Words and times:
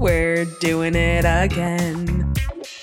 we're 0.00 0.46
doing 0.46 0.94
it 0.94 1.26
again. 1.26 2.32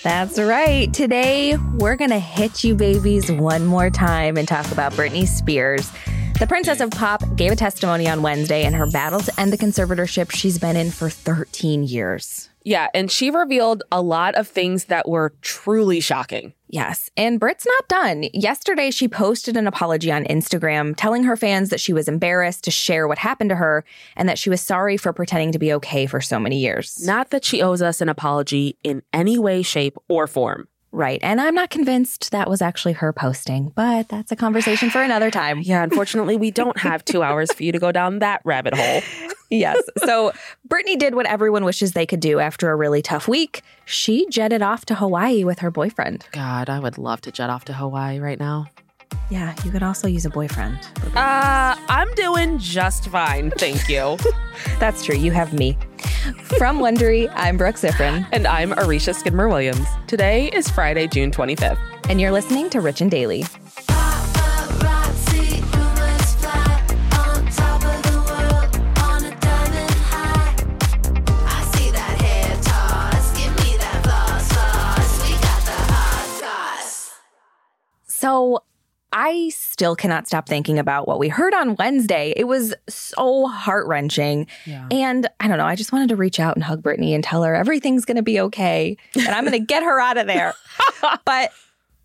That's 0.03 0.37
right. 0.39 0.93
Today, 0.93 1.57
we're 1.73 1.95
going 1.95 2.11
to 2.11 2.19
hit 2.19 2.63
you 2.63 2.75
babies 2.75 3.31
one 3.31 3.65
more 3.65 3.89
time 3.89 4.37
and 4.37 4.47
talk 4.47 4.71
about 4.71 4.93
Britney 4.93 5.27
Spears. 5.27 5.91
The 6.39 6.45
Princess 6.47 6.79
of 6.79 6.91
Pop 6.91 7.23
gave 7.35 7.51
a 7.51 7.55
testimony 7.55 8.07
on 8.07 8.21
Wednesday 8.21 8.63
in 8.63 8.73
her 8.73 8.85
battle 8.91 9.19
to 9.21 9.39
end 9.39 9.51
the 9.51 9.57
conservatorship 9.57 10.31
she's 10.31 10.59
been 10.59 10.75
in 10.75 10.91
for 10.91 11.09
13 11.09 11.83
years. 11.83 12.51
Yeah, 12.63 12.89
and 12.93 13.09
she 13.09 13.31
revealed 13.31 13.81
a 13.91 14.01
lot 14.01 14.35
of 14.35 14.47
things 14.47 14.85
that 14.85 15.09
were 15.09 15.33
truly 15.41 15.99
shocking. 15.99 16.53
Yes, 16.69 17.09
and 17.15 17.39
Brit's 17.39 17.65
not 17.65 17.87
done. 17.87 18.25
Yesterday, 18.33 18.91
she 18.91 19.07
posted 19.07 19.55
an 19.55 19.67
apology 19.67 20.11
on 20.11 20.25
Instagram 20.25 20.93
telling 20.97 21.23
her 21.23 21.37
fans 21.37 21.69
that 21.69 21.79
she 21.79 21.93
was 21.93 22.07
embarrassed 22.07 22.63
to 22.65 22.71
share 22.71 23.07
what 23.07 23.17
happened 23.17 23.49
to 23.51 23.55
her 23.55 23.85
and 24.15 24.27
that 24.27 24.37
she 24.37 24.49
was 24.49 24.61
sorry 24.61 24.97
for 24.97 25.13
pretending 25.13 25.53
to 25.53 25.59
be 25.59 25.71
okay 25.73 26.05
for 26.05 26.19
so 26.19 26.39
many 26.39 26.59
years. 26.59 27.05
Not 27.05 27.29
that 27.29 27.45
she 27.45 27.61
owes 27.61 27.81
us 27.81 28.01
an 28.01 28.09
apology 28.09 28.77
in 28.83 29.01
any 29.13 29.39
way, 29.39 29.61
shape, 29.61 29.97
or 30.09 30.27
form. 30.27 30.67
Right. 30.91 31.19
And 31.21 31.39
I'm 31.39 31.53
not 31.53 31.69
convinced 31.69 32.31
that 32.31 32.49
was 32.49 32.61
actually 32.61 32.93
her 32.93 33.13
posting, 33.13 33.71
but 33.75 34.09
that's 34.09 34.31
a 34.31 34.35
conversation 34.35 34.89
for 34.89 35.01
another 35.01 35.29
time. 35.29 35.59
Yeah, 35.61 35.83
unfortunately, 35.83 36.37
we 36.37 36.49
don't 36.49 36.79
have 36.79 37.05
two 37.05 37.21
hours 37.27 37.51
for 37.53 37.63
you 37.63 37.71
to 37.71 37.79
go 37.79 37.91
down 37.91 38.19
that 38.19 38.41
rabbit 38.43 38.73
hole. 38.73 39.01
Yes. 39.49 39.81
So 40.05 40.31
Britney 40.67 40.97
did 40.97 41.15
what 41.15 41.25
everyone 41.25 41.63
wishes 41.63 41.93
they 41.93 42.05
could 42.05 42.19
do 42.19 42.39
after 42.39 42.69
a 42.71 42.75
really 42.75 43.01
tough 43.01 43.27
week. 43.27 43.61
She 43.85 44.27
jetted 44.29 44.61
off 44.61 44.85
to 44.85 44.95
Hawaii 44.95 45.43
with 45.43 45.59
her 45.59 45.71
boyfriend. 45.71 46.25
God, 46.31 46.69
I 46.69 46.79
would 46.79 46.97
love 46.97 47.21
to 47.21 47.31
jet 47.31 47.49
off 47.49 47.65
to 47.65 47.73
Hawaii 47.73 48.19
right 48.19 48.39
now. 48.39 48.67
Yeah, 49.29 49.55
you 49.63 49.71
could 49.71 49.83
also 49.83 50.07
use 50.07 50.25
a 50.25 50.29
boyfriend. 50.29 50.77
Uh, 51.15 51.75
I'm 51.87 52.13
doing 52.15 52.59
just 52.59 53.07
fine, 53.09 53.51
thank 53.51 53.87
you. 53.89 54.17
That's 54.79 55.03
true. 55.03 55.15
You 55.15 55.31
have 55.31 55.53
me. 55.53 55.77
From 56.57 56.79
Wondery, 56.79 57.31
I'm 57.35 57.57
Brooke 57.57 57.75
Siffrinn. 57.75 58.27
And 58.31 58.47
I'm 58.47 58.71
Aricia 58.71 59.15
Skidmore 59.15 59.47
Williams. 59.47 59.85
Today 60.07 60.49
is 60.49 60.69
Friday, 60.69 61.07
June 61.07 61.31
25th. 61.31 61.79
And 62.09 62.19
you're 62.19 62.31
listening 62.31 62.69
to 62.71 62.81
Rich 62.81 63.01
and 63.01 63.11
Daily. 63.11 63.45
I 79.19 79.49
still 79.49 79.95
cannot 79.95 80.27
stop 80.27 80.47
thinking 80.47 80.77
about 80.77 81.07
what 81.07 81.17
we 81.17 81.27
heard 81.27 81.55
on 81.55 81.75
Wednesday. 81.75 82.33
It 82.37 82.43
was 82.43 82.75
so 82.87 83.47
heart 83.47 83.87
wrenching. 83.87 84.45
Yeah. 84.67 84.87
And 84.91 85.27
I 85.39 85.47
don't 85.47 85.57
know, 85.57 85.65
I 85.65 85.75
just 85.75 85.91
wanted 85.91 86.09
to 86.09 86.15
reach 86.15 86.39
out 86.39 86.55
and 86.55 86.63
hug 86.63 86.83
Britney 86.83 87.15
and 87.15 87.23
tell 87.23 87.41
her 87.41 87.55
everything's 87.55 88.05
going 88.05 88.17
to 88.17 88.21
be 88.21 88.39
okay 88.41 88.95
and 89.15 89.29
I'm 89.29 89.43
going 89.43 89.59
to 89.59 89.65
get 89.65 89.81
her 89.81 89.99
out 89.99 90.17
of 90.17 90.27
there. 90.27 90.53
but 91.25 91.51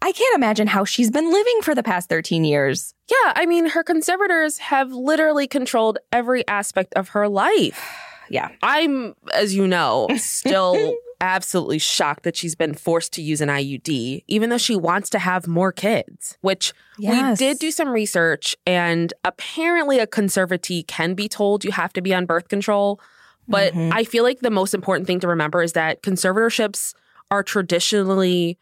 I 0.01 0.13
can't 0.13 0.35
imagine 0.35 0.67
how 0.67 0.87
she's 0.87 1.11
been 1.11 1.31
living 1.31 1.61
for 1.61 1.75
the 1.75 1.83
past 1.83 2.09
13 2.09 2.45
years. 2.45 2.95
Yeah, 3.11 3.35
I 3.37 3.45
mean, 3.45 3.69
her 3.69 3.85
conservators 3.85 4.57
have 4.57 4.91
literally 4.91 5.47
controlled 5.47 5.99
every 6.13 6.49
aspect 6.49 6.95
of 6.95 7.11
her 7.11 7.29
life. 7.29 7.95
Yeah. 8.29 8.51
I'm, 8.63 9.15
as 9.35 9.55
you 9.55 9.67
know, 9.67 10.09
still 10.17 10.95
absolutely 11.21 11.79
shocked 11.79 12.25
that 12.25 12.37
she's 12.37 12.55
been 12.55 12.75
forced 12.75 13.13
to 13.13 13.23
use 13.23 13.41
an 13.41 13.49
IUD, 13.49 14.25
even 14.27 14.51
though 14.51 14.59
she 14.59 14.75
wants 14.75 15.09
to 15.11 15.19
have 15.19 15.47
more 15.47 15.73
kids, 15.73 16.37
which 16.41 16.73
yes. 16.99 17.39
we 17.41 17.47
did 17.47 17.59
do 17.59 17.71
some 17.71 17.89
research. 17.89 18.57
And 18.67 19.15
apparently, 19.25 20.01
a 20.01 20.07
conservatee 20.07 20.87
can 20.87 21.15
be 21.15 21.29
told 21.29 21.65
you 21.65 21.71
have 21.71 21.93
to 21.95 22.03
be 22.03 22.13
on 22.13 22.27
birth 22.27 22.49
control. 22.49 23.01
But 23.49 23.73
mm-hmm. 23.73 23.93
I 23.93 24.05
feel 24.05 24.25
like 24.25 24.41
the 24.41 24.51
most 24.51 24.75
important 24.75 25.07
thing 25.07 25.21
to 25.21 25.29
remember 25.29 25.63
is 25.63 25.73
that 25.73 26.03
conservatorships 26.03 26.95
are 27.31 27.43
traditionally 27.43 28.59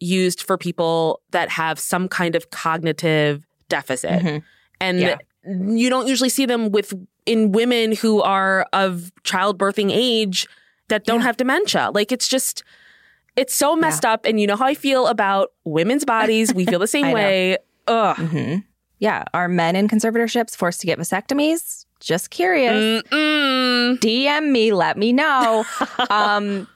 used 0.00 0.42
for 0.42 0.56
people 0.56 1.20
that 1.30 1.50
have 1.50 1.78
some 1.78 2.08
kind 2.08 2.34
of 2.34 2.50
cognitive 2.50 3.46
deficit. 3.68 4.22
Mm-hmm. 4.22 4.38
And 4.80 5.00
yeah. 5.00 5.16
you 5.44 5.88
don't 5.88 6.06
usually 6.06 6.28
see 6.28 6.46
them 6.46 6.70
with 6.70 6.94
in 7.26 7.52
women 7.52 7.92
who 7.92 8.22
are 8.22 8.66
of 8.72 9.12
childbirthing 9.24 9.90
age 9.92 10.46
that 10.88 11.04
don't 11.04 11.20
yeah. 11.20 11.26
have 11.26 11.36
dementia. 11.36 11.90
Like 11.92 12.12
it's 12.12 12.28
just 12.28 12.62
it's 13.36 13.54
so 13.54 13.74
messed 13.74 14.04
yeah. 14.04 14.12
up. 14.12 14.24
And 14.24 14.40
you 14.40 14.46
know 14.46 14.56
how 14.56 14.66
I 14.66 14.74
feel 14.74 15.06
about 15.06 15.52
women's 15.64 16.04
bodies. 16.04 16.54
We 16.54 16.64
feel 16.64 16.78
the 16.78 16.86
same 16.98 17.12
way. 17.12 17.58
Ugh. 17.86 18.16
Mm-hmm. 18.16 18.58
Yeah. 18.98 19.24
Are 19.34 19.48
men 19.48 19.76
in 19.76 19.88
conservatorships 19.88 20.56
forced 20.56 20.80
to 20.80 20.86
get 20.86 20.98
vasectomies? 20.98 21.86
Just 22.00 22.30
curious. 22.30 23.02
Mm-mm. 23.02 23.98
DM 23.98 24.50
me, 24.50 24.72
let 24.72 24.96
me 24.96 25.12
know. 25.12 25.64
um, 26.10 26.68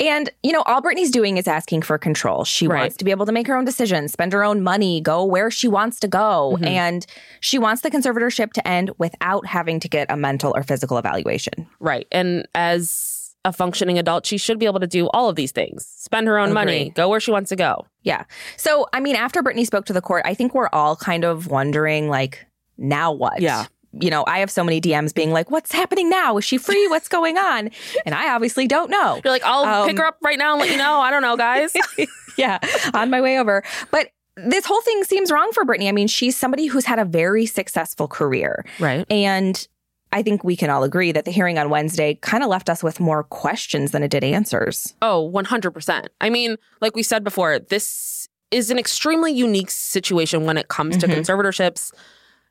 and, 0.00 0.30
you 0.42 0.52
know, 0.52 0.62
all 0.62 0.82
Britney's 0.82 1.10
doing 1.10 1.36
is 1.36 1.46
asking 1.46 1.82
for 1.82 1.98
control. 1.98 2.44
She 2.44 2.66
right. 2.66 2.80
wants 2.80 2.96
to 2.96 3.04
be 3.04 3.10
able 3.10 3.26
to 3.26 3.32
make 3.32 3.46
her 3.46 3.56
own 3.56 3.64
decisions, 3.64 4.12
spend 4.12 4.32
her 4.32 4.42
own 4.42 4.62
money, 4.62 5.00
go 5.00 5.24
where 5.24 5.50
she 5.50 5.68
wants 5.68 6.00
to 6.00 6.08
go. 6.08 6.54
Mm-hmm. 6.56 6.64
And 6.64 7.06
she 7.40 7.58
wants 7.58 7.82
the 7.82 7.90
conservatorship 7.90 8.52
to 8.54 8.66
end 8.66 8.90
without 8.98 9.46
having 9.46 9.78
to 9.80 9.88
get 9.88 10.10
a 10.10 10.16
mental 10.16 10.52
or 10.56 10.62
physical 10.62 10.98
evaluation. 10.98 11.68
Right. 11.78 12.06
And 12.10 12.46
as 12.54 13.34
a 13.44 13.52
functioning 13.52 13.98
adult, 13.98 14.26
she 14.26 14.38
should 14.38 14.58
be 14.58 14.66
able 14.66 14.80
to 14.80 14.86
do 14.86 15.08
all 15.08 15.28
of 15.28 15.36
these 15.36 15.52
things 15.52 15.86
spend 15.86 16.26
her 16.26 16.38
own 16.38 16.52
money, 16.52 16.90
go 16.90 17.08
where 17.08 17.20
she 17.20 17.30
wants 17.30 17.48
to 17.50 17.56
go. 17.56 17.86
Yeah. 18.02 18.24
So, 18.56 18.86
I 18.92 19.00
mean, 19.00 19.16
after 19.16 19.42
Britney 19.42 19.66
spoke 19.66 19.86
to 19.86 19.92
the 19.92 20.00
court, 20.00 20.22
I 20.24 20.34
think 20.34 20.54
we're 20.54 20.68
all 20.72 20.96
kind 20.96 21.24
of 21.24 21.48
wondering, 21.48 22.08
like, 22.08 22.46
now 22.76 23.12
what? 23.12 23.40
Yeah. 23.40 23.66
You 24.00 24.10
know, 24.10 24.24
I 24.26 24.38
have 24.38 24.50
so 24.50 24.64
many 24.64 24.80
DMs 24.80 25.14
being 25.14 25.32
like, 25.32 25.50
what's 25.50 25.72
happening 25.72 26.08
now? 26.08 26.36
Is 26.36 26.44
she 26.44 26.58
free? 26.58 26.86
What's 26.88 27.08
going 27.08 27.38
on? 27.38 27.70
And 28.04 28.14
I 28.14 28.34
obviously 28.34 28.66
don't 28.66 28.90
know. 28.90 29.20
You're 29.24 29.32
like, 29.32 29.44
I'll 29.44 29.64
um, 29.64 29.88
pick 29.88 29.98
her 29.98 30.06
up 30.06 30.18
right 30.22 30.38
now 30.38 30.52
and 30.52 30.60
let 30.60 30.70
you 30.70 30.76
know. 30.76 31.00
I 31.00 31.10
don't 31.10 31.22
know, 31.22 31.36
guys. 31.36 31.74
yeah, 32.36 32.58
on 32.92 33.10
my 33.10 33.20
way 33.20 33.38
over. 33.38 33.62
But 33.90 34.10
this 34.36 34.66
whole 34.66 34.80
thing 34.82 35.04
seems 35.04 35.30
wrong 35.30 35.50
for 35.52 35.64
Britney. 35.64 35.88
I 35.88 35.92
mean, 35.92 36.08
she's 36.08 36.36
somebody 36.36 36.66
who's 36.66 36.84
had 36.84 36.98
a 36.98 37.04
very 37.04 37.46
successful 37.46 38.08
career. 38.08 38.64
Right. 38.80 39.06
And 39.10 39.66
I 40.12 40.22
think 40.22 40.44
we 40.44 40.56
can 40.56 40.70
all 40.70 40.84
agree 40.84 41.12
that 41.12 41.24
the 41.24 41.30
hearing 41.30 41.58
on 41.58 41.70
Wednesday 41.70 42.14
kind 42.14 42.42
of 42.42 42.48
left 42.48 42.70
us 42.70 42.82
with 42.82 43.00
more 43.00 43.24
questions 43.24 43.90
than 43.90 44.02
it 44.02 44.10
did 44.10 44.24
answers. 44.24 44.94
Oh, 45.02 45.30
100%. 45.32 46.06
I 46.20 46.30
mean, 46.30 46.56
like 46.80 46.94
we 46.94 47.02
said 47.02 47.24
before, 47.24 47.58
this 47.58 48.28
is 48.50 48.70
an 48.70 48.78
extremely 48.78 49.32
unique 49.32 49.70
situation 49.70 50.44
when 50.44 50.56
it 50.56 50.68
comes 50.68 50.96
mm-hmm. 50.96 51.10
to 51.10 51.16
conservatorships. 51.16 51.92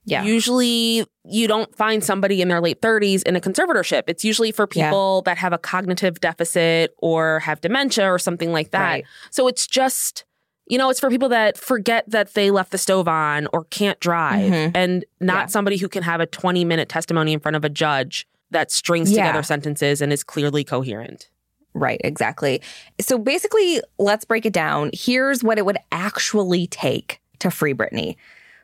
Yeah. 0.06 0.24
Usually 0.24 1.06
you 1.26 1.48
don't 1.48 1.74
find 1.76 2.04
somebody 2.04 2.42
in 2.42 2.50
their 2.50 2.60
late 2.60 2.82
30s 2.82 3.24
in 3.24 3.36
a 3.36 3.40
conservatorship. 3.40 4.04
It's 4.08 4.26
usually 4.26 4.52
for 4.52 4.68
people 4.68 5.24
yeah. 5.26 5.32
that 5.32 5.38
have 5.38 5.54
a 5.54 5.58
cognitive 5.58 6.20
deficit 6.20 6.94
or 6.98 7.40
have 7.40 7.62
dementia 7.62 8.12
or 8.12 8.20
something 8.20 8.52
like 8.52 8.72
that. 8.72 8.82
Right. 8.82 9.06
So 9.32 9.48
it's 9.48 9.68
just 9.68 10.26
you 10.68 10.78
know, 10.78 10.90
it's 10.90 11.00
for 11.00 11.10
people 11.10 11.30
that 11.30 11.58
forget 11.58 12.10
that 12.10 12.36
they 12.36 12.50
left 12.50 12.72
the 12.72 12.78
stove 12.78 13.08
on 13.08 13.48
or 13.52 13.66
can't 13.66 14.00
drive 14.00 14.52
mm-hmm. 14.52 14.72
and 14.76 15.04
not 15.20 15.34
yeah. 15.34 15.46
somebody 15.48 15.78
who 15.78 15.90
can 15.90 16.04
have 16.04 16.22
a 16.22 16.26
20 16.26 16.64
minute 16.64 16.88
testimony 16.88 17.34
in 17.34 17.40
front 17.40 17.56
of 17.58 17.66
a 17.66 17.70
judge 17.70 18.26
that 18.52 18.72
strings 18.72 19.12
yeah. 19.12 19.26
together 19.28 19.44
sentences 19.44 20.02
and 20.02 20.14
is 20.14 20.24
clearly 20.24 20.64
coherent. 20.64 21.30
Right, 21.74 22.00
exactly. 22.04 22.62
So 23.02 23.18
basically, 23.18 23.82
let's 23.98 24.26
break 24.26 24.46
it 24.46 24.54
down. 24.54 24.92
Here's 24.94 25.44
what 25.44 25.58
it 25.58 25.66
would 25.66 25.80
actually 25.92 26.68
take 26.68 27.20
to 27.40 27.50
free 27.50 27.74
Britney. 27.74 28.16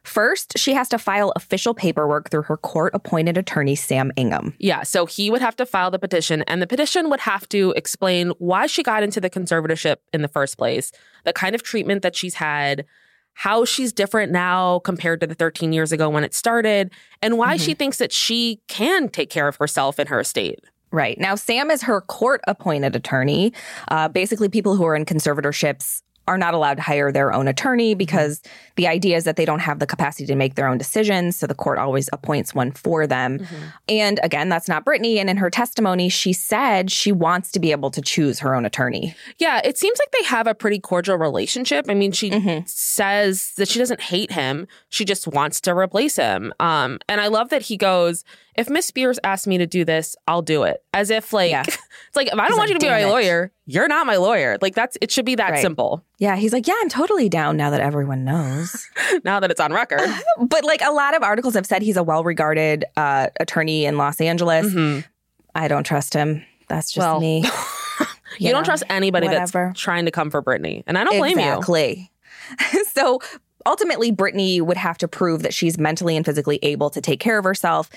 First, 0.10 0.58
she 0.58 0.74
has 0.74 0.90
to 0.90 0.98
file 0.98 1.32
official 1.36 1.76
paperwork 1.76 2.32
through 2.32 2.42
her 2.42 2.58
court 2.58 2.96
appointed 2.96 3.38
attorney, 3.38 3.76
Sam 3.76 4.12
Ingham. 4.16 4.56
Yeah, 4.58 4.82
so 4.82 5.06
he 5.06 5.30
would 5.30 5.42
have 5.42 5.56
to 5.58 5.68
file 5.68 5.92
the 5.92 6.00
petition, 6.00 6.42
and 6.48 6.64
the 6.64 6.68
petition 6.68 7.12
would 7.12 7.20
have 7.20 7.48
to 7.50 7.74
explain 7.78 8.30
why 8.40 8.66
she 8.66 8.82
got 8.82 9.04
into 9.04 9.22
the 9.22 9.30
conservatorship 9.30 9.98
in 10.12 10.24
the 10.24 10.28
first 10.28 10.58
place, 10.58 10.92
the 11.26 11.34
kind 11.34 11.54
of 11.54 11.62
treatment 11.62 12.02
that 12.02 12.16
she's 12.16 12.34
had, 12.34 12.86
how 13.34 13.64
she's 13.66 13.94
different 13.94 14.32
now 14.32 14.80
compared 14.80 15.22
to 15.22 15.28
the 15.28 15.36
13 15.36 15.74
years 15.74 15.92
ago 15.92 16.10
when 16.10 16.24
it 16.24 16.34
started, 16.34 16.92
and 17.22 17.38
why 17.38 17.56
mm-hmm. 17.56 17.66
she 17.66 17.76
thinks 17.76 17.98
that 17.98 18.12
she 18.12 18.60
can 18.68 19.10
take 19.10 19.30
care 19.30 19.48
of 19.48 19.58
herself 19.58 20.00
and 20.00 20.10
her 20.10 20.20
estate. 20.20 20.60
Right. 20.92 21.20
Now, 21.20 21.36
Sam 21.36 21.70
is 21.70 21.84
her 21.84 22.02
court 22.02 22.42
appointed 22.48 22.96
attorney. 22.96 23.54
Uh, 23.90 24.08
basically, 24.08 24.50
people 24.50 24.76
who 24.76 24.86
are 24.86 24.96
in 24.96 25.06
conservatorships 25.06 26.02
are 26.30 26.38
not 26.38 26.54
allowed 26.54 26.76
to 26.76 26.84
hire 26.84 27.12
their 27.12 27.34
own 27.34 27.48
attorney 27.48 27.96
because 27.96 28.40
the 28.76 28.88
idea 28.88 29.18
is 29.18 29.24
that 29.24 29.36
they 29.36 29.46
don't 29.46 29.60
have 29.60 29.80
the 29.80 29.88
capacity 29.88 30.28
to 30.28 30.36
make 30.36 30.54
their 30.54 30.68
own 30.68 30.78
decisions. 30.78 31.36
So 31.36 31.48
the 31.48 31.56
court 31.56 31.80
always 31.80 32.08
appoints 32.14 32.54
one 32.54 32.72
for 32.72 33.08
them. 33.08 33.40
Mm-hmm. 33.40 33.56
And 33.90 34.20
again, 34.22 34.48
that's 34.48 34.68
not 34.68 34.86
Britney. 34.86 35.18
And 35.18 35.28
in 35.28 35.38
her 35.38 35.50
testimony, 35.50 36.08
she 36.08 36.32
said 36.32 36.92
she 36.92 37.12
wants 37.12 37.52
to 37.54 37.60
be 37.60 37.72
able 37.72 37.90
to 37.90 38.02
choose 38.02 38.38
her 38.40 38.54
own 38.54 38.64
attorney. 38.64 39.16
Yeah, 39.40 39.60
it 39.66 39.80
seems 39.80 39.98
like 39.98 40.12
they 40.12 40.24
have 40.28 40.46
a 40.46 40.54
pretty 40.54 40.80
cordial 40.80 41.18
relationship. 41.18 41.88
I 41.90 41.96
mean, 41.96 42.12
she 42.12 42.30
mm-hmm. 42.30 42.64
says 42.68 43.54
that 43.58 43.68
she 43.68 43.80
doesn't 43.80 44.02
hate 44.02 44.32
him, 44.32 44.68
she 44.90 45.06
just 45.06 45.28
wants 45.28 45.60
to 45.62 45.76
replace 45.76 46.16
him. 46.16 46.54
Um, 46.60 47.00
and 47.10 47.20
I 47.20 47.28
love 47.28 47.50
that 47.50 47.64
he 47.64 47.76
goes, 47.76 48.24
if 48.60 48.70
Miss 48.70 48.86
Spears 48.86 49.18
asked 49.24 49.48
me 49.48 49.58
to 49.58 49.66
do 49.66 49.86
this, 49.86 50.18
I'll 50.28 50.42
do 50.42 50.64
it. 50.64 50.84
As 50.94 51.10
if 51.10 51.32
like 51.32 51.50
yeah. 51.50 51.62
it's 51.68 52.16
like 52.16 52.28
if 52.28 52.34
I 52.34 52.50
don't 52.50 52.58
want 52.58 52.70
like, 52.70 52.70
you 52.70 52.74
to 52.80 52.86
be 52.86 52.90
my 52.90 53.00
it. 53.00 53.08
lawyer, 53.08 53.54
you're 53.66 53.88
not 53.88 54.06
my 54.06 54.18
lawyer. 54.18 54.58
Like 54.62 54.76
that's 54.76 54.98
it 55.00 55.12
should 55.12 55.26
be 55.26 55.36
that 55.36 55.52
right. 55.52 55.62
simple. 55.62 56.04
Yeah, 56.18 56.36
he's 56.36 56.52
like, 56.52 56.68
yeah, 56.68 56.76
I'm 56.82 56.90
totally 56.90 57.30
down 57.30 57.56
now 57.56 57.70
that 57.70 57.80
everyone 57.80 58.26
knows. 58.26 58.86
now 59.24 59.40
that 59.40 59.50
it's 59.50 59.62
on 59.62 59.72
record. 59.72 60.02
but 60.42 60.66
like 60.66 60.82
a 60.82 60.92
lot 60.92 61.16
of 61.16 61.24
articles 61.24 61.54
have 61.54 61.66
said 61.66 61.82
he's 61.82 61.96
a 61.96 62.04
well-regarded 62.04 62.84
uh, 62.98 63.28
attorney 63.40 63.86
in 63.86 63.98
Los 63.98 64.20
Angeles. 64.20 64.68
Mm-hmm. 64.68 65.08
I 65.56 65.70
don't 65.70 65.86
trust 65.86 66.14
him 66.14 66.46
That's 66.68 66.92
just 66.92 67.08
well, 67.08 67.22
me. 67.22 67.44
you, 67.44 68.48
you 68.48 68.52
don't 68.52 68.66
trust 68.66 68.84
anybody 68.90 69.28
whatever. 69.28 69.68
that's 69.68 69.80
trying 69.80 70.04
to 70.04 70.12
come 70.12 70.30
for 70.30 70.44
Britney, 70.44 70.84
And 70.86 70.98
I 70.98 71.06
don't 71.06 71.18
blame 71.18 71.40
exactly. 71.40 72.10
you. 72.50 72.56
Exactly. 72.60 72.84
so 72.94 73.22
ultimately, 73.66 74.12
Britney 74.12 74.62
would 74.62 74.78
have 74.78 74.98
to 74.98 75.08
prove 75.08 75.44
that 75.44 75.54
she's 75.54 75.78
mentally 75.78 76.18
and 76.18 76.26
physically 76.26 76.60
able 76.62 76.90
to 76.90 77.00
take 77.00 77.22
care 77.22 77.38
of 77.38 77.46
herself. 77.46 77.90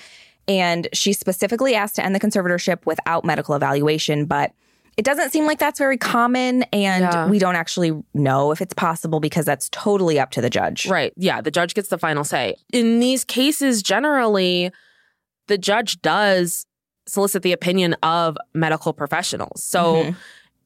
And 0.49 0.89
she 0.93 1.13
specifically 1.13 1.75
asked 1.75 1.97
to 1.97 2.05
end 2.05 2.15
the 2.15 2.21
conservatorship 2.21 2.85
without 2.87 3.25
medical 3.25 3.55
evaluation, 3.55 4.25
but 4.27 4.53
it 4.97 5.05
doesn't 5.05 5.31
seem 5.31 5.47
like 5.47 5.59
that's 5.59 5.79
very 5.79 5.97
common. 5.97 6.65
And 6.65 7.05
yeah. 7.05 7.27
we 7.29 7.39
don't 7.39 7.57
actually 7.57 7.93
know 8.15 8.51
if 8.51 8.61
it's 8.61 8.75
possible 8.75 9.21
because 9.21 9.45
that's 9.45 9.69
totally 9.71 10.19
up 10.19 10.31
to 10.33 10.41
the 10.41 10.51
judge. 10.51 10.87
Right. 10.87 11.13
Yeah. 11.17 11.41
The 11.41 11.51
judge 11.51 11.75
gets 11.75 11.89
the 11.89 11.99
final 11.99 12.25
say. 12.25 12.57
In 12.73 13.01
these 13.01 13.25
cases, 13.25 13.83
generally, 13.83 14.71
the 15.47 15.59
judge 15.59 16.01
does 16.03 16.67
solicit 17.07 17.43
the 17.43 17.53
opinion 17.53 17.95
of 18.03 18.37
medical 18.55 18.93
professionals. 18.93 19.63
So 19.63 19.95
mm-hmm. 19.95 20.19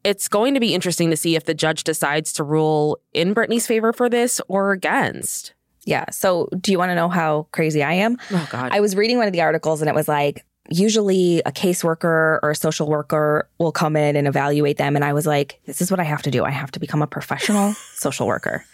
it's 0.04 0.28
going 0.28 0.54
to 0.54 0.60
be 0.60 0.74
interesting 0.74 1.10
to 1.10 1.16
see 1.16 1.36
if 1.36 1.44
the 1.44 1.54
judge 1.54 1.84
decides 1.84 2.32
to 2.34 2.44
rule 2.44 2.98
in 3.12 3.34
Britney's 3.34 3.66
favor 3.66 3.92
for 3.92 4.08
this 4.08 4.40
or 4.48 4.72
against. 4.72 5.54
Yeah. 5.86 6.04
So, 6.10 6.48
do 6.60 6.72
you 6.72 6.78
want 6.78 6.90
to 6.90 6.94
know 6.94 7.08
how 7.08 7.46
crazy 7.52 7.82
I 7.82 7.94
am? 7.94 8.18
Oh, 8.30 8.48
God. 8.50 8.72
I 8.72 8.80
was 8.80 8.94
reading 8.94 9.16
one 9.16 9.26
of 9.26 9.32
the 9.32 9.40
articles 9.40 9.80
and 9.80 9.88
it 9.88 9.94
was 9.94 10.08
like, 10.08 10.44
usually 10.68 11.40
a 11.46 11.52
caseworker 11.52 12.40
or 12.42 12.50
a 12.50 12.56
social 12.56 12.88
worker 12.88 13.48
will 13.58 13.72
come 13.72 13.96
in 13.96 14.16
and 14.16 14.26
evaluate 14.26 14.78
them. 14.78 14.96
And 14.96 15.04
I 15.04 15.12
was 15.12 15.26
like, 15.26 15.60
this 15.64 15.80
is 15.80 15.90
what 15.90 16.00
I 16.00 16.04
have 16.04 16.22
to 16.22 16.30
do. 16.30 16.44
I 16.44 16.50
have 16.50 16.70
to 16.72 16.80
become 16.80 17.02
a 17.02 17.06
professional 17.06 17.72
social 17.94 18.26
worker. 18.26 18.64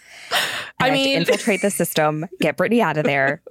I, 0.79 0.87
I 0.87 0.91
mean, 0.91 1.17
infiltrate 1.17 1.61
the 1.61 1.71
system, 1.71 2.25
get 2.39 2.57
Britney 2.57 2.81
out 2.81 2.97
of 2.97 3.05
there. 3.05 3.41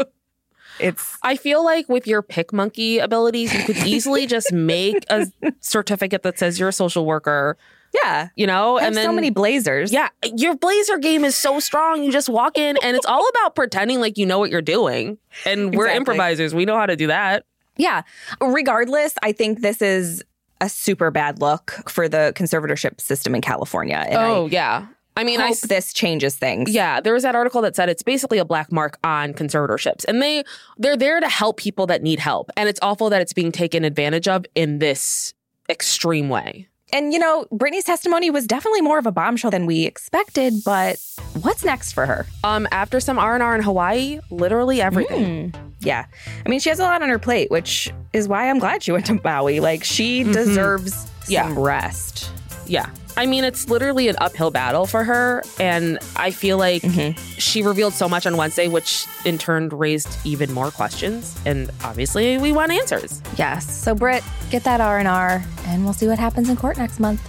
It's. 0.81 1.17
I 1.23 1.37
feel 1.37 1.65
like 1.65 1.89
with 1.89 2.07
your 2.07 2.23
PicMonkey 2.23 3.03
abilities, 3.03 3.53
you 3.53 3.63
could 3.65 3.77
easily 3.87 4.27
just 4.27 4.53
make 4.53 5.05
a 5.09 5.27
certificate 5.61 6.23
that 6.23 6.39
says 6.39 6.59
you're 6.59 6.71
a 6.71 6.73
social 6.73 7.07
worker 7.07 7.57
yeah. 7.95 8.29
You 8.37 8.47
know, 8.47 8.79
and 8.79 8.97
then 8.97 9.05
so 9.05 9.13
many 9.13 9.31
blazers. 9.31 9.93
Yeah. 9.93 10.09
Your 10.35 10.57
blazer 10.57 10.99
game 10.99 11.25
is 11.25 11.37
so 11.37 11.61
strong. 11.61 12.03
You 12.03 12.11
just 12.11 12.29
walk 12.29 12.57
in 12.57 12.77
and 12.83 12.97
it's 12.97 13.07
all 13.07 13.27
about 13.29 13.55
pretending 13.55 14.01
like 14.01 14.19
you 14.19 14.27
know 14.27 14.39
what 14.39 14.51
you're 14.51 14.63
doing. 14.63 15.19
And 15.45 15.75
we're 15.75 15.87
exactly. 15.87 15.97
improvisers. 15.97 16.55
We 16.55 16.65
know 16.65 16.77
how 16.77 16.87
to 16.87 16.97
do 16.97 17.09
that. 17.09 17.45
Yeah. 17.77 18.03
Regardless, 18.41 19.15
I 19.23 19.33
think 19.33 19.61
this 19.61 19.83
is 19.83 20.23
a 20.61 20.69
super 20.69 21.11
bad 21.11 21.41
look 21.41 21.73
for 21.89 22.09
the 22.09 22.33
conservatorship 22.37 23.01
system 23.01 23.35
in 23.35 23.41
California. 23.41 24.05
And 24.07 24.17
oh, 24.17 24.47
I 24.47 24.49
yeah. 24.49 24.87
I 25.15 25.25
mean, 25.25 25.41
hope 25.41 25.57
I, 25.63 25.67
this 25.67 25.93
changes 25.93 26.37
things. 26.37 26.71
Yeah, 26.71 27.01
there 27.01 27.13
was 27.13 27.23
that 27.23 27.35
article 27.35 27.61
that 27.63 27.77
said 27.77 27.91
it's 27.91 28.03
basically 28.03 28.39
a 28.39 28.47
black 28.47 28.73
mark 28.73 28.99
on 29.05 29.35
conservatorships, 29.35 30.07
and 30.09 30.23
they 30.23 30.43
they're 30.79 30.97
there 30.97 31.21
to 31.21 31.29
help 31.29 31.59
people 31.59 31.87
that 31.89 32.03
need 32.03 32.19
help, 32.19 32.51
and 32.57 32.67
it's 32.67 32.81
awful 32.81 33.11
that 33.11 33.21
it's 33.21 33.35
being 33.35 33.53
taken 33.53 33.85
advantage 33.85 34.27
of 34.27 34.47
in 34.55 34.79
this 34.79 35.35
extreme 35.69 36.31
way. 36.31 36.67
And, 36.93 37.13
you 37.13 37.19
know, 37.19 37.47
Britney's 37.51 37.85
testimony 37.85 38.31
was 38.31 38.47
definitely 38.47 38.83
more 38.83 38.99
of 38.99 39.07
a 39.07 39.13
bombshell 39.13 39.51
than 39.51 39.65
we 39.65 39.87
expected, 39.87 40.53
but 40.63 40.99
what's 41.41 41.65
next 41.65 41.93
for 41.93 42.05
her? 42.05 42.27
Um, 42.45 42.69
after 42.71 43.01
some 43.01 43.19
R&R 43.19 43.55
in 43.55 43.63
Hawaii, 43.63 44.21
literally 44.31 44.83
everything. 44.83 45.53
Mm, 45.53 45.73
yeah. 45.81 46.05
I 46.45 46.49
mean, 46.51 46.61
she 46.61 46.69
has 46.69 46.79
a 46.81 46.83
lot 46.83 47.03
on 47.03 47.09
her 47.09 47.19
plate, 47.19 47.51
which 47.51 47.91
is 48.13 48.29
why 48.29 48.51
I'm 48.51 48.59
glad 48.59 48.83
she 48.83 48.93
went 48.93 49.07
to 49.07 49.19
Maui. 49.25 49.61
Like, 49.61 49.85
she 49.85 50.23
mm-hmm. 50.23 50.33
deserves 50.33 51.11
yeah. 51.29 51.49
some 51.49 51.59
rest. 51.59 52.31
Yeah. 52.67 52.91
I 53.17 53.27
mean, 53.27 53.45
it's 53.45 53.69
literally 53.69 54.09
an 54.09 54.17
uphill 54.21 54.51
battle 54.51 54.87
for 54.87 55.05
her. 55.05 55.43
And 55.61 55.99
I 56.17 56.31
feel 56.31 56.59
like 56.59 56.83
mm-hmm. 56.83 57.19
she 57.39 57.63
revealed 57.63 57.93
so 57.93 58.09
much 58.09 58.27
on 58.27 58.37
Wednesday, 58.37 58.69
which 58.69 59.07
in 59.25 59.39
turn 59.39 59.69
raised 59.69 60.17
even 60.25 60.53
more 60.53 60.71
questions. 60.71 61.39
And 61.45 61.71
obviously, 61.85 62.39
we 62.39 62.53
want 62.53 62.73
answers. 62.73 63.21
Yes. 63.37 63.71
So, 63.71 63.95
Britt, 63.95 64.25
get 64.51 64.65
that 64.65 64.81
R&R, 64.81 65.45
and 65.67 65.85
we'll 65.85 65.93
see 65.93 66.07
what 66.07 66.19
happens 66.19 66.49
in 66.49 66.57
court 66.57 66.79
next 66.79 67.01
month. 67.01 67.21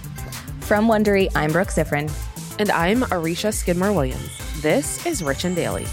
From 0.64 0.86
Wondery, 0.86 1.30
I'm 1.34 1.52
Brooke 1.52 1.68
Siffrinn. 1.68 2.10
And 2.58 2.70
I'm 2.70 3.02
Aricia 3.02 3.52
Skidmore 3.52 3.92
Williams. 3.92 4.30
This 4.62 5.04
is 5.04 5.22
Rich 5.22 5.44
and 5.44 5.54
Daily. 5.56 5.86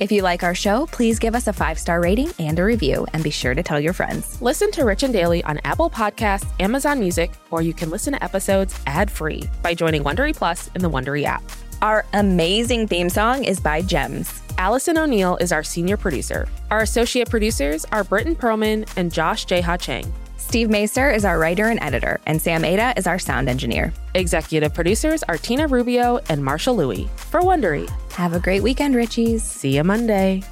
If 0.00 0.10
you 0.10 0.22
like 0.22 0.42
our 0.42 0.54
show, 0.54 0.86
please 0.86 1.18
give 1.18 1.34
us 1.34 1.46
a 1.46 1.52
five 1.52 1.78
star 1.78 2.00
rating 2.00 2.32
and 2.38 2.58
a 2.58 2.64
review, 2.64 3.06
and 3.12 3.22
be 3.22 3.28
sure 3.28 3.54
to 3.54 3.62
tell 3.62 3.78
your 3.78 3.92
friends. 3.92 4.40
Listen 4.40 4.70
to 4.72 4.84
Rich 4.86 5.02
and 5.02 5.12
Daily 5.12 5.44
on 5.44 5.60
Apple 5.64 5.90
Podcasts, 5.90 6.48
Amazon 6.58 6.98
Music, 6.98 7.30
or 7.50 7.60
you 7.60 7.74
can 7.74 7.90
listen 7.90 8.14
to 8.14 8.24
episodes 8.24 8.80
ad 8.86 9.10
free 9.10 9.44
by 9.62 9.74
joining 9.74 10.02
Wondery 10.02 10.34
Plus 10.34 10.70
in 10.74 10.80
the 10.80 10.88
Wondery 10.88 11.24
app. 11.24 11.42
Our 11.82 12.06
amazing 12.14 12.88
theme 12.88 13.10
song 13.10 13.44
is 13.44 13.60
by 13.60 13.82
Gems. 13.82 14.40
Allison 14.56 14.96
O'Neill 14.96 15.36
is 15.36 15.52
our 15.52 15.62
senior 15.62 15.98
producer. 15.98 16.48
Our 16.70 16.80
associate 16.80 17.28
producers 17.28 17.84
are 17.92 18.02
Britton 18.02 18.36
Perlman 18.36 18.90
and 18.96 19.12
Josh 19.12 19.44
Jeha 19.44 19.78
Chang. 19.78 20.10
Steve 20.40 20.68
Macer 20.68 21.14
is 21.14 21.24
our 21.24 21.38
writer 21.38 21.68
and 21.68 21.78
editor, 21.80 22.18
and 22.26 22.42
Sam 22.42 22.64
Ada 22.64 22.94
is 22.96 23.06
our 23.06 23.20
sound 23.20 23.48
engineer. 23.48 23.92
Executive 24.14 24.74
producers 24.74 25.22
are 25.24 25.36
Tina 25.36 25.68
Rubio 25.68 26.18
and 26.28 26.42
Marsha 26.42 26.74
Louie 26.74 27.08
for 27.14 27.40
Wondery. 27.40 27.88
Have 28.12 28.32
a 28.32 28.40
great 28.40 28.62
weekend, 28.62 28.96
Richies. 28.96 29.42
See 29.42 29.76
you 29.76 29.84
Monday. 29.84 30.42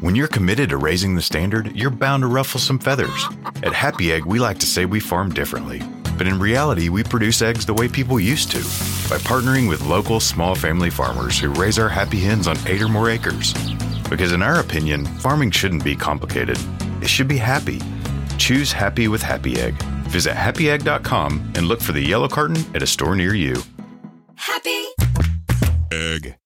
When 0.00 0.14
you're 0.14 0.28
committed 0.28 0.68
to 0.68 0.76
raising 0.76 1.14
the 1.14 1.22
standard, 1.22 1.74
you're 1.74 1.88
bound 1.88 2.24
to 2.24 2.26
ruffle 2.26 2.60
some 2.60 2.78
feathers. 2.78 3.26
At 3.62 3.72
Happy 3.72 4.12
Egg, 4.12 4.26
we 4.26 4.38
like 4.38 4.58
to 4.58 4.66
say 4.66 4.84
we 4.84 5.00
farm 5.00 5.32
differently. 5.32 5.80
But 6.16 6.26
in 6.26 6.38
reality, 6.38 6.88
we 6.88 7.02
produce 7.02 7.42
eggs 7.42 7.66
the 7.66 7.74
way 7.74 7.88
people 7.88 8.20
used 8.20 8.50
to 8.52 8.58
by 9.08 9.18
partnering 9.18 9.68
with 9.68 9.86
local 9.86 10.20
small 10.20 10.54
family 10.54 10.90
farmers 10.90 11.38
who 11.38 11.50
raise 11.50 11.78
our 11.78 11.88
happy 11.88 12.20
hens 12.20 12.46
on 12.46 12.56
eight 12.66 12.82
or 12.82 12.88
more 12.88 13.10
acres. 13.10 13.52
Because 14.08 14.32
in 14.32 14.42
our 14.42 14.60
opinion, 14.60 15.04
farming 15.04 15.50
shouldn't 15.50 15.84
be 15.84 15.96
complicated, 15.96 16.58
it 17.00 17.08
should 17.08 17.28
be 17.28 17.38
happy. 17.38 17.80
Choose 18.38 18.72
happy 18.72 19.08
with 19.08 19.22
Happy 19.22 19.60
Egg. 19.60 19.74
Visit 20.08 20.34
happyegg.com 20.34 21.52
and 21.56 21.66
look 21.66 21.80
for 21.80 21.92
the 21.92 22.00
yellow 22.00 22.28
carton 22.28 22.64
at 22.74 22.82
a 22.82 22.86
store 22.86 23.16
near 23.16 23.34
you. 23.34 23.56
Happy 24.36 24.86
Egg. 25.92 26.36